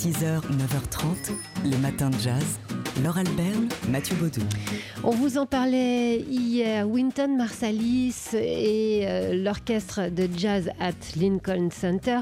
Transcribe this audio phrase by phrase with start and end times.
[0.00, 1.34] 6h, 9h30,
[1.66, 2.58] les matins de jazz.
[3.04, 4.40] Laure Alberne, Mathieu Baudou.
[5.04, 6.88] On vous en parlait hier.
[6.88, 12.20] Winton Marsalis et euh, l'orchestre de jazz at Lincoln Center,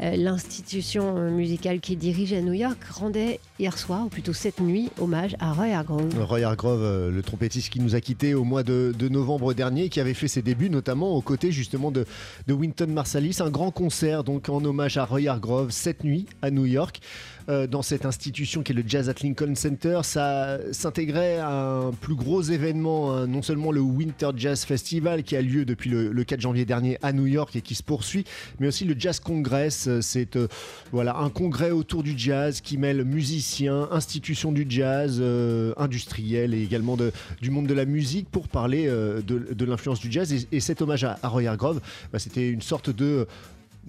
[0.00, 4.90] euh, l'institution musicale qui dirige à New York, rendait hier soir, ou plutôt cette nuit,
[5.00, 6.14] hommage à Roy Hargrove.
[6.20, 10.00] Roy Hargrove, euh, le trompettiste qui nous a quittés au mois de, novembre dernier, qui
[10.00, 12.06] avait fait ses débuts notamment aux côtés justement de,
[12.46, 13.38] de Winton Marsalis.
[13.40, 17.00] Un grand concert donc en hommage à Roy Hargrove cette nuit à New York.
[17.48, 20.00] Euh, dans cette institution qui est le Jazz at Lincoln Center.
[20.02, 25.34] Ça s'intégrait à un plus gros événement, hein, non seulement le Winter Jazz Festival qui
[25.34, 28.24] a lieu depuis le, 4 janvier dernier à New York et qui se poursuit,
[28.60, 29.88] mais aussi le Jazz Congress.
[30.02, 30.46] C'est euh,
[30.92, 36.62] voilà un congrès autour du jazz qui mêle musiciens, institutions du jazz, euh, industriels et
[36.62, 36.98] également
[37.40, 40.46] du monde de la musique pour parler de, l'influence du jazz.
[40.52, 41.80] Et, cet hommage à, Roy Hargrove,
[42.12, 43.26] bah, c'était une sorte de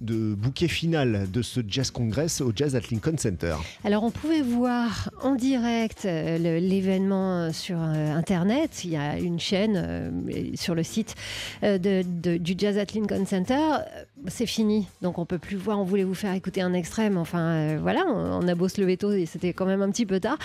[0.00, 3.56] de bouquet final de ce Jazz Congress au Jazz at Lincoln Center.
[3.84, 8.84] Alors on pouvait voir en direct euh, l'événement sur euh, Internet.
[8.84, 10.10] Il y a une chaîne euh,
[10.54, 11.14] sur le site
[11.62, 13.78] du Jazz at Lincoln Center.
[14.26, 15.78] C'est fini, donc on peut plus voir.
[15.78, 18.96] On voulait vous faire écouter un extrait, mais enfin voilà, on, a beau se lever
[18.96, 20.38] tôt et c'était quand même un petit peu tard.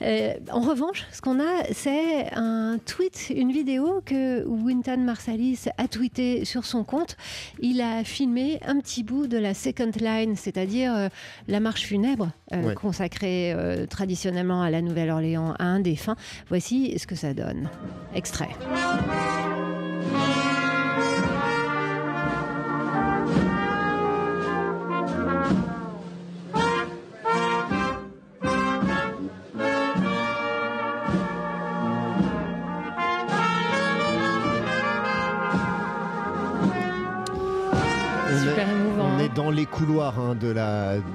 [0.00, 6.44] en revanche, ce qu'on a, c'est un tweet, une vidéo que Winton Marsalis a tweeté
[6.44, 7.16] sur son compte.
[7.60, 11.08] Il a filmé un petit bout de la second line, c'est-à-dire euh,
[11.48, 16.16] la marche funèbre euh, consacrée euh, traditionnellement à la Nouvelle-Orléans à un défunt.
[16.48, 17.68] Voici ce que ça donne.
[18.14, 18.50] Extrait.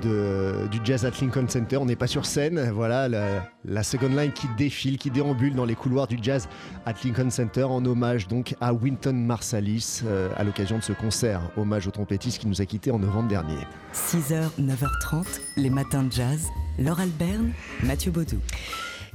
[0.02, 1.78] Du Jazz at Lincoln Center.
[1.78, 2.72] On n'est pas sur scène.
[2.72, 6.48] Voilà la, la, second line qui défile, qui déambule dans les couloirs du Jazz
[6.86, 11.42] at Lincoln Center en hommage donc à Winton Marsalis euh, à l'occasion de ce concert.
[11.58, 13.58] Hommage au trompettiste qui nous a quittés en novembre dernier.
[13.94, 15.26] 6h, 9h30,
[15.58, 16.48] les matins de jazz.
[16.78, 17.52] Laure Alberne,
[17.84, 18.38] Mathieu Baudou.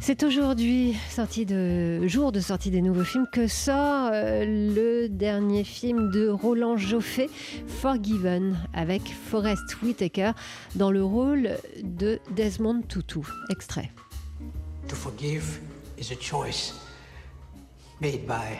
[0.02, 5.62] C'est aujourd'hui, sortie de, jour de sortie des nouveaux films, que sort euh, le dernier
[5.62, 7.28] film de Roland Joffé,
[7.66, 10.32] Forgiven, avec Forrest Whitaker
[10.74, 11.50] dans le rôle
[11.82, 13.20] de Desmond Tutu.
[13.50, 13.90] Extrait.
[14.88, 15.60] To forgive
[15.98, 16.72] is a choice
[18.00, 18.58] made by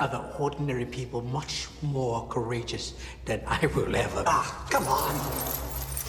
[0.00, 2.94] other ordinary people much more courageous
[3.26, 4.24] than I will ever.
[4.26, 5.12] Ah, come on.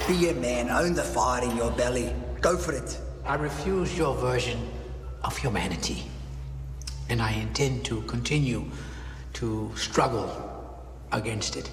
[0.08, 2.14] Be a man, own the fire in your belly.
[2.42, 2.98] Go for it.
[3.26, 4.60] I refuse your version
[5.24, 6.04] of humanity.
[7.10, 8.66] And I intend to continue
[9.34, 11.70] to struggle against it.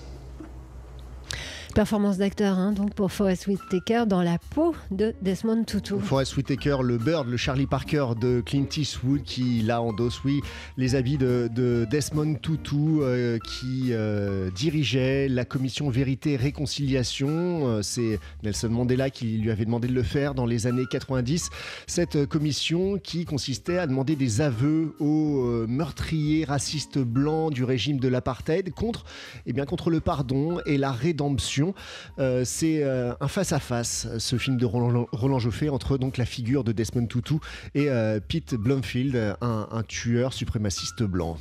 [1.80, 5.98] Performance d'acteur hein, donc pour Forest Whitaker dans la peau de Desmond Tutu.
[5.98, 10.42] Forest Whitaker, le Bird, le Charlie Parker de Clint Eastwood qui là endosse oui
[10.76, 11.48] les habits de,
[11.90, 17.28] Desmond Tutu euh, qui euh, dirigeait la commission Vérité Réconciliation.
[17.30, 21.48] Euh, c'est Nelson Mandela qui lui avait demandé de le faire dans les années 90.
[21.86, 28.08] Cette commission qui consistait à demander des aveux aux meurtriers racistes blancs du régime de
[28.08, 29.06] l'apartheid contre,
[29.46, 31.69] eh bien, contre le pardon et la rédemption
[32.18, 36.64] euh, c'est euh, un face-à-face, ce film de Roland, Roland, Joffé, entre donc la figure
[36.64, 37.34] de Desmond Tutu
[37.74, 41.38] et euh, Pete Blumfield, un, un tueur suprémaciste blanc.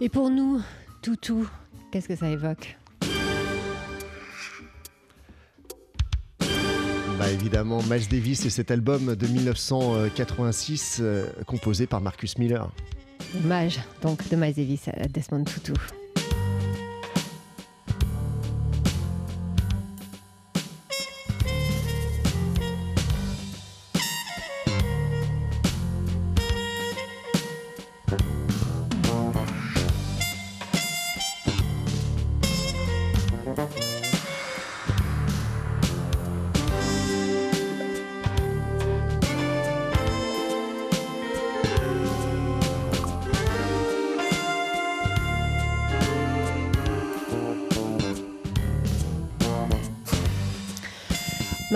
[0.00, 0.60] Et pour nous,
[1.02, 1.44] Tutu,
[1.90, 2.76] qu'est-ce que ça évoque?
[7.18, 11.02] Bah évidemment, Miles Davis et cet album de 1986
[11.46, 12.70] composé par Marcus Miller.
[13.34, 15.72] Hommage donc de Miles Davis à Desmond Tutu.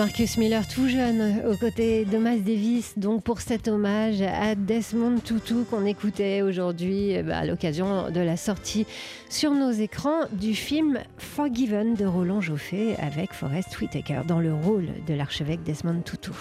[0.01, 5.19] Marcus Miller, tout jeune, aux côtés de Miles Davis, donc pour cet hommage à Desmond
[5.19, 8.87] Tutu qu'on écoutait aujourd'hui eh ben, à l'occasion de la sortie
[9.29, 14.87] sur nos écrans du film Forgiven de Roland Joffé avec Forrest Whitaker dans le rôle
[15.07, 16.31] de l'archevêque Desmond Tutu.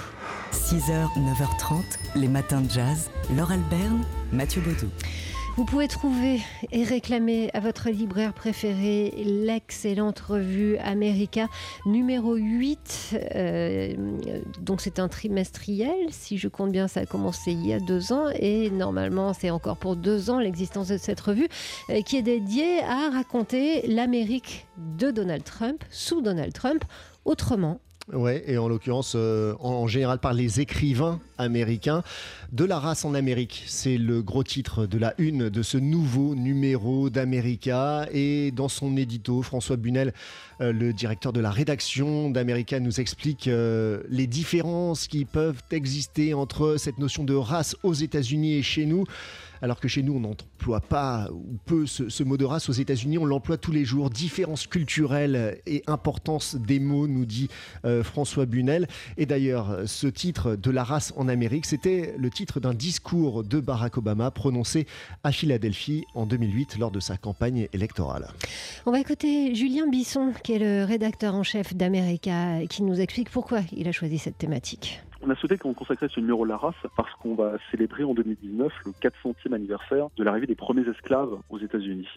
[0.52, 1.82] 6h, 9h30,
[2.16, 3.10] les matins de jazz.
[3.36, 4.88] Laure Alberne, Mathieu Baudou.
[5.56, 11.49] Vous pouvez trouver et réclamer à votre libraire préféré l'excellente revue America
[11.85, 13.17] numéro 8.
[13.35, 13.94] Euh,
[14.61, 18.12] donc c'est un trimestriel, si je compte bien, ça a commencé il y a deux
[18.12, 21.49] ans et normalement c'est encore pour deux ans l'existence de cette revue
[21.91, 26.85] euh, qui est dédiée à raconter l'Amérique de Donald Trump, sous Donald Trump,
[27.25, 27.81] autrement
[28.12, 32.02] Ouais, et en l'occurrence, euh, en, général par les écrivains américains.
[32.50, 36.34] De la race en Amérique, c'est le gros titre de la une de ce nouveau
[36.34, 38.08] numéro d'America.
[38.12, 40.12] Et dans son édito, François Bunel,
[40.60, 46.34] euh, le directeur de la rédaction d'America, nous explique euh, les différences qui peuvent exister
[46.34, 49.04] entre cette notion de race aux États-Unis et chez nous
[49.62, 52.68] alors que chez nous, on n'emploie pas ou peu ce, mot de race.
[52.68, 54.10] Aux États-Unis, on l'emploie tous les jours.
[54.10, 57.48] Différence culturelle et importance des mots, nous dit
[57.84, 58.86] euh, François Bunel.
[59.16, 63.60] Et d'ailleurs, ce titre de la race en Amérique, c'était le titre d'un discours de
[63.60, 64.86] Barack Obama prononcé
[65.24, 68.28] à Philadelphie en 2008 lors de sa campagne électorale.
[68.86, 73.30] On va écouter Julien Bisson, qui est le rédacteur en chef d'America, qui nous explique
[73.30, 75.02] pourquoi il a choisi cette thématique.
[75.22, 78.72] On a souhaité qu'on consacrait ce numéro La Race parce qu'on va célébrer en 2019
[78.87, 82.08] le 400e anniversaire de l'arrivée des premiers esclaves aux États-Unis.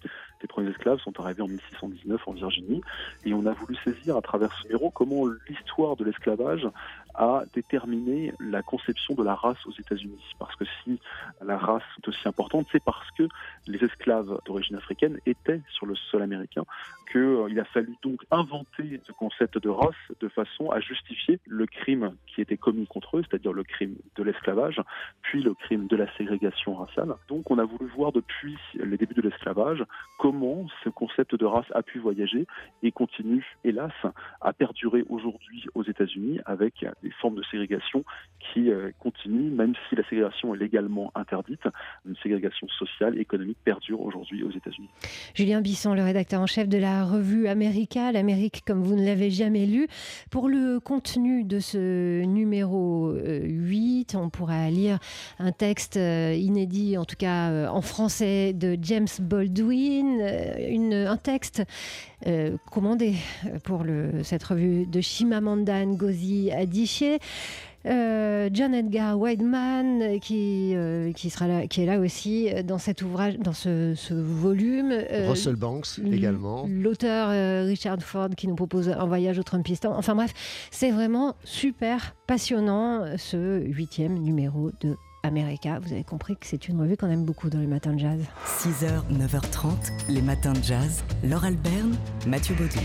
[0.42, 2.82] Les premiers esclaves sont arrivés en 1619 en Virginie
[3.26, 6.66] et on a voulu saisir à travers ce numéro comment l'histoire de l'esclavage
[7.15, 10.24] a déterminé la conception de la race aux États-Unis.
[10.39, 11.00] Parce que si
[11.44, 13.27] la race est aussi importante, c'est parce que
[13.68, 16.63] les esclaves d'origine africaine étaient sur le sol américain
[17.12, 21.68] qu'il euh, a fallu donc inventer ce concept de race de façon à justifier le
[21.68, 24.81] crime qui était commis contre eux, c'est-à-dire le crime de l'esclavage,
[25.21, 27.13] puis le crime de la ségrégation raciale.
[27.27, 29.83] Donc on a voulu voir depuis les débuts de l'esclavage
[30.24, 32.48] comment ce concept de race a pu voyager
[32.81, 33.92] et continue, hélas,
[34.40, 38.06] à perdurer aujourd'hui aux États-Unis avec des formes de ségrégation
[38.40, 41.64] qui euh, continuent, même si la ségrégation est légalement interdite.
[42.08, 44.88] Une ségrégation sociale, économique perdure aujourd'hui aux États-Unis.
[45.36, 49.30] Julien Bisson, le rédacteur en chef de la revue America, l'Amérique comme vous ne l'avez
[49.30, 49.90] jamais lu.
[50.31, 55.00] Pour le contenu de ce numéro 8, euh, on pourra lire
[55.40, 61.63] un texte euh, inédit, en tout cas en français, de James Baldwin, une, un texte
[62.71, 63.15] commandé
[63.63, 67.19] pour le, cette revue de Chimamanda Ngozi Adichie.
[67.86, 73.01] Euh, John Edgar Wideman qui, euh, qui, sera là, qui est là aussi dans cet
[73.01, 74.92] ouvrage, dans ce, volume.
[74.92, 76.65] Euh, Russell Banks également.
[76.69, 79.94] L'auteur Richard Ford qui nous propose un voyage au Trumpistan.
[79.98, 80.33] Enfin bref,
[80.71, 85.80] c'est vraiment super passionnant ce huitième numéro de America.
[85.80, 88.20] Vous avez compris que c'est une revue qu'on aime beaucoup dans les matins de jazz.
[88.46, 91.04] 6h, 9h30, les matins de jazz.
[91.24, 91.96] Laure Alberne,
[92.28, 92.80] Mathieu Baudou.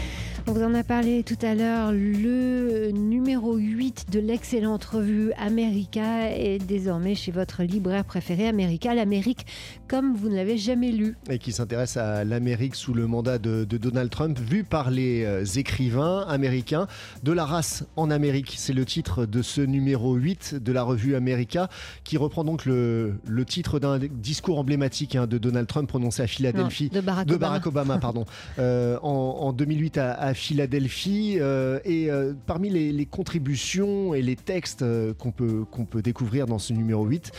[0.48, 1.92] On vous en a parlé tout à l'heure.
[1.92, 9.44] Le numéro 8 de l'excellente revue America est désormais chez votre libraire préféré, America, l'Amérique
[9.88, 11.16] comme vous ne l'avez jamais lu.
[11.30, 15.44] Et qui s'intéresse à l'Amérique sous le mandat de, Donald Trump, vu par les euh,
[15.44, 16.86] écrivains américains.
[17.22, 21.14] De la race en Amérique, c'est le titre de ce numéro 8 de la revue
[21.14, 21.68] America,
[22.04, 26.90] qui reprend donc le, titre d'un discours emblématique hein, de Donald Trump prononcé à Philadelphie.
[26.90, 27.98] de Barack Obama.
[27.98, 28.24] pardon,
[28.58, 31.36] euh, en, 2008 à Philadelphie.
[31.40, 36.46] Euh, et euh, parmi les, contributions et les textes euh, qu'on peut, qu'on peut découvrir
[36.46, 37.32] dans ce numéro 8,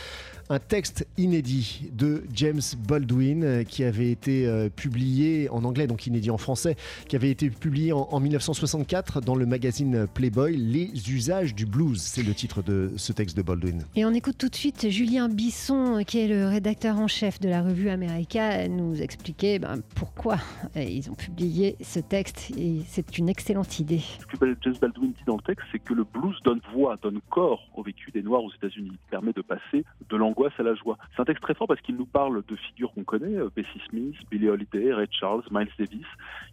[0.50, 6.08] un texte inédit de James Baldwin euh, qui avait été euh, publié en anglais, donc
[6.08, 6.76] inédit en français,
[7.08, 12.02] qui avait été publié en, 1964 dans le magazine Playboy, Les usages du blues.
[12.02, 13.84] C'est le titre de ce texte de Baldwin.
[13.94, 17.48] Et on écoute tout de suite Julien Bisson, qui est le rédacteur en chef de
[17.48, 20.38] la revue America, nous expliquer ben, pourquoi
[20.76, 22.50] euh, ils ont publié ce texte.
[22.58, 24.02] Et c'est une excellente idée.
[24.18, 27.20] Ce que James Baldwin dit dans le texte, c'est que le blues donne voix, donne
[27.30, 28.90] corps au vécu des Noirs aux États-Unis.
[28.92, 30.16] Il permet de passer de
[30.56, 33.80] C'est un texte très fort parce qu'il nous parle de figures qu'on connaît, euh, Bessie
[33.88, 36.06] Smith, Billie Holiday, Ray Charles, Miles Davis.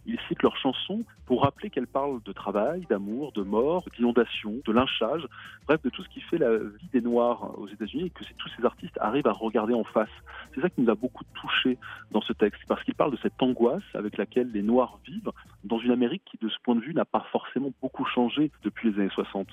[0.06, 4.72] Il cite leurs chansons pour rappeler qu'elles parlent de travail, d'amour, de mort, d'inondation, de
[4.72, 5.26] lynchage,
[5.66, 8.50] bref, de tout ce qui fait la vie des Noirs aux États-Unis et que tous
[8.56, 10.10] ces artistes arrivent à regarder en face.
[10.54, 11.78] C'est ça qui nous a beaucoup touché
[12.10, 15.32] dans ce texte, parce qu'il parle de cette angoisse avec laquelle les Noirs vivent
[15.64, 18.90] dans une Amérique qui, de ce point de vue, n'a pas forcément beaucoup changé depuis
[18.90, 19.46] les années 60.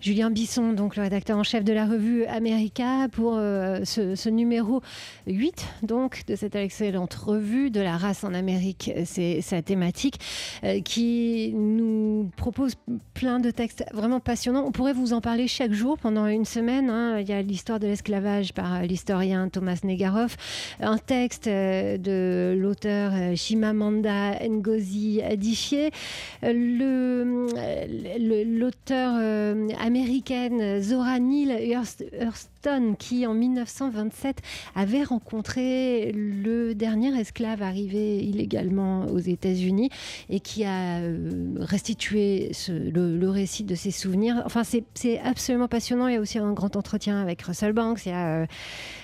[0.00, 4.80] Julien Bisson, donc le rédacteur en chef de la revue America, pour euh, ce, numéro
[5.26, 8.90] 8 donc, de cette excellente revue de la race en Amérique.
[9.04, 10.18] C'est sa thématique
[10.64, 12.76] euh, qui nous propose
[13.12, 14.64] plein de textes vraiment passionnants.
[14.66, 16.88] On pourrait vous en parler chaque jour pendant une semaine.
[16.88, 17.18] Hein.
[17.20, 20.38] Il y a l'histoire de l'esclavage par l'historien Thomas Negaroff,
[20.80, 25.90] un texte euh, de l'auteur Shimamanda Ngozi Adichie,
[26.42, 26.70] l'auteur
[29.90, 34.40] américaine Zora Neale Hurston qui en 1927
[34.76, 39.90] avait rencontré le dernier esclave arrivé illégalement aux États-Unis
[40.28, 41.00] et qui a
[41.58, 44.42] restitué le, récit de ses souvenirs.
[44.44, 46.06] Enfin, c'est absolument passionnant.
[46.06, 48.06] Il y a aussi un grand entretien avec Russell Banks.
[48.06, 48.46] Il y a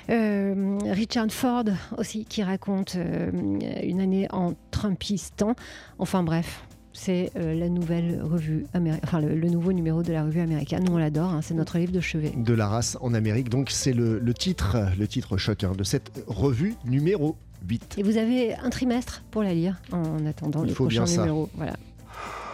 [0.08, 1.64] Richard Ford
[1.98, 5.56] aussi qui raconte une année en Trumpistan.
[5.98, 6.62] Enfin bref,
[6.96, 8.66] c'est euh, la nouvelle revue,
[9.02, 10.84] enfin le, nouveau numéro de la revue américaine.
[10.84, 12.32] Nous on l'adore, hein, c'est notre livre de chevet.
[12.36, 16.24] De la race en Amérique, donc c'est le, titre, le titre choc hein, de cette
[16.26, 17.36] revue numéro
[17.68, 17.96] 8.
[17.98, 21.48] Et vous avez un trimestre pour la lire en attendant le prochain numéro.
[21.54, 21.76] Voilà.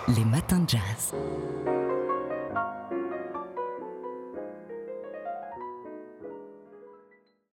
[0.09, 1.15] Les matins de jazz.